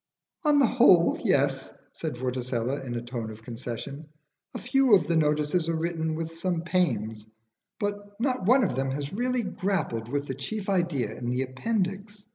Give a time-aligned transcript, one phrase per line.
[0.45, 4.09] "On the whole yes," said Vorticella, in a tone of concession.
[4.55, 7.27] "A few of the notices are written with some pains,
[7.79, 12.25] but not one of them has really grappled with the chief idea in the appendix.